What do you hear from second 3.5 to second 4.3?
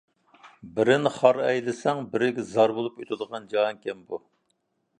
جاھان ئىكەن بۇ.